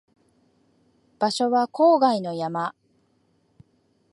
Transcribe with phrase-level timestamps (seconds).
[1.19, 2.73] 場所は郊外の山